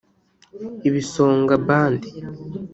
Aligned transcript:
Ibisonga 0.87 1.53
Band 1.67 2.01